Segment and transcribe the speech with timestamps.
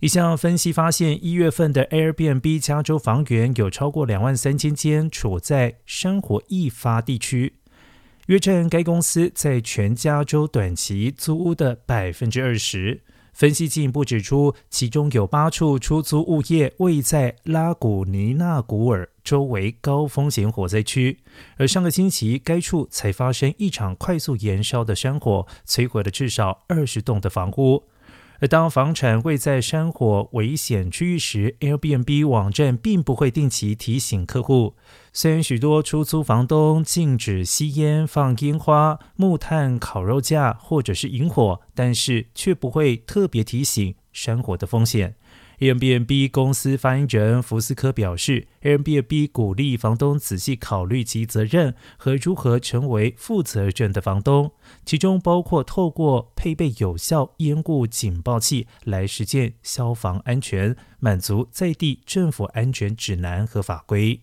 [0.00, 7.56] 一项分析发现，一月份的 Airbnb 加州房源有超过两万三千间处在山火易发地区，
[8.28, 13.02] 约占该公司在全加州短期租屋的百分之二十。
[13.34, 21.18] 分析进一步指出，其中有八处出租物业位在拉古尼纳古尔周围高风险火灾区，
[21.58, 27.84] 而上个星期该处才发生一场快速燃烧的山火，摧毁了至少二十栋的房屋。
[28.40, 34.74] 而当房产位在山火危险区域时，Airbnb 网站并不会定期提醒客户。
[35.12, 45.16] 虽然许多出租房东禁止吸烟、放烟花、木炭烤肉架或者是引火，但是却不会特别提醒山火的风险。
[45.58, 54.52] Airbnb 公司发言人福斯科表示，Airbnb 鼓励房东仔细考虑其责任和如何成为负责任的房东，
[54.86, 64.22] 其中包括透过配备有效烟雾警报器来实现消防安全，满足在地政府安全指南和法规。